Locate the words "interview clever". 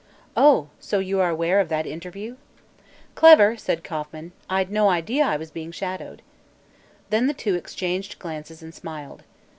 1.85-3.55